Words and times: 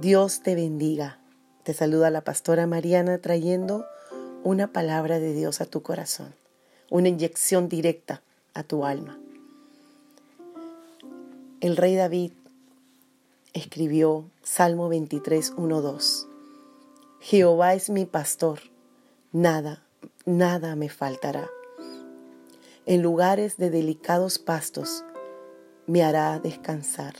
Dios 0.00 0.40
te 0.40 0.54
bendiga. 0.54 1.18
Te 1.64 1.74
saluda 1.74 2.10
la 2.10 2.20
pastora 2.20 2.68
Mariana 2.68 3.18
trayendo 3.18 3.84
una 4.44 4.68
palabra 4.68 5.18
de 5.18 5.34
Dios 5.34 5.60
a 5.60 5.66
tu 5.66 5.82
corazón, 5.82 6.32
una 6.90 7.08
inyección 7.08 7.68
directa 7.68 8.22
a 8.54 8.62
tu 8.62 8.84
alma. 8.84 9.18
El 11.60 11.76
rey 11.76 11.96
David 11.96 12.30
escribió 13.52 14.26
Salmo 14.44 14.88
23, 14.88 15.54
1, 15.56 15.80
2. 15.82 16.29
Jehová 17.22 17.74
es 17.74 17.90
mi 17.90 18.06
pastor, 18.06 18.60
nada, 19.30 19.84
nada 20.24 20.74
me 20.74 20.88
faltará. 20.88 21.50
En 22.86 23.02
lugares 23.02 23.58
de 23.58 23.68
delicados 23.68 24.38
pastos 24.38 25.04
me 25.86 26.02
hará 26.02 26.38
descansar. 26.38 27.12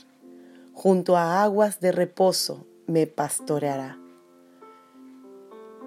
Junto 0.73 1.17
a 1.17 1.43
aguas 1.43 1.81
de 1.81 1.91
reposo 1.91 2.65
me 2.87 3.05
pastoreará. 3.05 3.99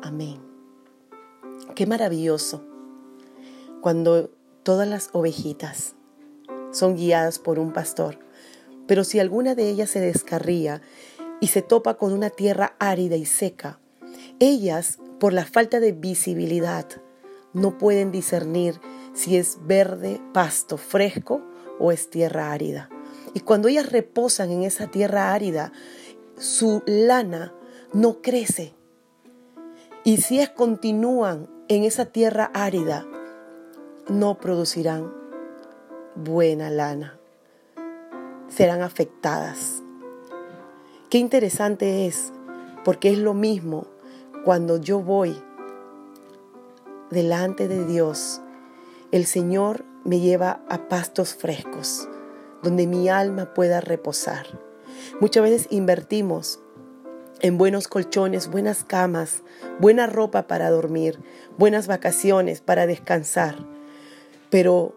Amén. 0.01 0.41
Qué 1.75 1.85
maravilloso 1.89 2.65
cuando 3.81 4.31
todas 4.63 4.87
las 4.87 5.11
ovejitas 5.13 5.97
son 6.71 6.95
guiadas 6.95 7.41
por 7.41 7.59
un 7.59 7.73
pastor, 7.73 8.21
pero 8.87 9.03
si 9.03 9.19
alguna 9.19 9.57
de 9.57 9.69
ellas 9.71 9.91
se 9.91 9.99
descarría 9.99 10.83
y 11.41 11.49
se 11.49 11.63
topa 11.63 11.95
con 11.95 12.13
una 12.13 12.31
tierra 12.31 12.77
árida 12.79 13.17
y 13.17 13.27
seca, 13.27 13.81
ellas, 14.41 14.99
por 15.21 15.33
la 15.33 15.45
falta 15.45 15.81
de 15.81 15.93
visibilidad, 15.93 16.87
no 17.53 17.79
pueden 17.79 18.11
discernir 18.11 18.81
si 19.15 19.37
es 19.37 19.59
verde, 19.63 20.21
pasto 20.33 20.77
fresco 20.77 21.41
o 21.79 21.93
es 21.93 22.11
tierra 22.11 22.53
árida. 22.53 22.91
Y 23.33 23.41
cuando 23.41 23.69
ellas 23.69 23.91
reposan 23.91 24.51
en 24.51 24.65
esa 24.65 24.89
tierra 24.89 25.33
árida, 25.33 25.73
su 26.37 26.83
lana 26.87 27.55
no 27.93 28.21
crece. 28.23 28.75
Y 30.03 30.19
si 30.19 30.37
ellas 30.37 30.51
continúan 30.51 31.49
en 31.69 31.85
esa 31.85 32.07
tierra 32.07 32.51
árida, 32.53 33.07
no 34.09 34.39
producirán 34.39 35.13
buena 36.15 36.71
lana. 36.71 37.19
Serán 38.49 38.83
afectadas. 38.83 39.83
Qué 41.09 41.19
interesante 41.19 42.07
es, 42.07 42.33
porque 42.85 43.11
es 43.11 43.19
lo 43.19 43.35
mismo 43.35 43.94
cuando 44.45 44.77
yo 44.77 45.01
voy 45.01 45.35
delante 47.11 47.67
de 47.67 47.87
Dios, 47.87 48.43
el 49.11 49.25
Señor 49.25 49.85
me 50.05 50.21
lleva 50.21 50.61
a 50.69 50.89
pastos 50.89 51.35
frescos, 51.35 52.09
donde 52.63 52.87
mi 52.87 53.09
alma 53.09 53.55
pueda 53.55 53.81
reposar. 53.81 54.47
Muchas 55.19 55.43
veces 55.43 55.67
invertimos 55.71 56.61
en 57.41 57.57
buenos 57.57 57.89
colchones, 57.89 58.51
buenas 58.51 58.85
camas, 58.85 59.43
buena 59.81 60.07
ropa 60.07 60.47
para 60.47 60.71
dormir, 60.71 61.19
buenas 61.57 61.87
vacaciones 61.87 62.61
para 62.61 62.87
descansar, 62.87 63.67
pero 64.51 64.95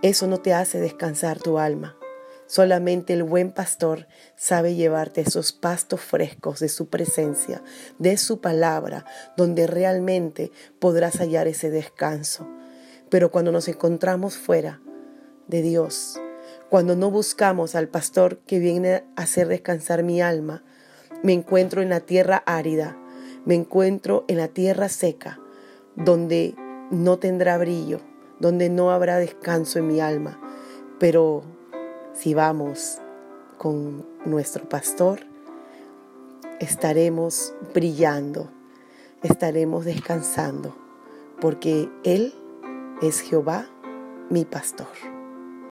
eso 0.00 0.26
no 0.26 0.38
te 0.38 0.54
hace 0.54 0.80
descansar 0.80 1.38
tu 1.38 1.58
alma. 1.58 1.97
Solamente 2.48 3.12
el 3.12 3.24
buen 3.24 3.52
pastor 3.52 4.06
sabe 4.34 4.74
llevarte 4.74 5.20
esos 5.20 5.52
pastos 5.52 6.00
frescos 6.00 6.60
de 6.60 6.70
su 6.70 6.88
presencia, 6.88 7.62
de 7.98 8.16
su 8.16 8.40
palabra, 8.40 9.04
donde 9.36 9.66
realmente 9.66 10.50
podrás 10.78 11.18
hallar 11.18 11.46
ese 11.46 11.68
descanso. 11.68 12.48
Pero 13.10 13.30
cuando 13.30 13.52
nos 13.52 13.68
encontramos 13.68 14.38
fuera 14.38 14.80
de 15.46 15.60
Dios, 15.60 16.18
cuando 16.70 16.96
no 16.96 17.10
buscamos 17.10 17.74
al 17.74 17.88
pastor 17.88 18.38
que 18.38 18.58
viene 18.58 19.04
a 19.14 19.22
hacer 19.22 19.46
descansar 19.46 20.02
mi 20.02 20.22
alma, 20.22 20.64
me 21.22 21.34
encuentro 21.34 21.82
en 21.82 21.90
la 21.90 22.00
tierra 22.00 22.42
árida, 22.46 22.96
me 23.44 23.56
encuentro 23.56 24.24
en 24.26 24.38
la 24.38 24.48
tierra 24.48 24.88
seca, 24.88 25.38
donde 25.96 26.54
no 26.90 27.18
tendrá 27.18 27.58
brillo, 27.58 28.00
donde 28.40 28.70
no 28.70 28.90
habrá 28.90 29.18
descanso 29.18 29.78
en 29.78 29.86
mi 29.86 30.00
alma. 30.00 30.40
Pero 30.98 31.57
si 32.18 32.34
vamos 32.34 32.98
con 33.58 34.04
nuestro 34.24 34.68
pastor, 34.68 35.20
estaremos 36.58 37.54
brillando, 37.72 38.50
estaremos 39.22 39.84
descansando, 39.84 40.74
porque 41.40 41.88
Él 42.02 42.34
es 43.02 43.20
Jehová, 43.20 43.68
mi 44.30 44.44
pastor. 44.44 45.17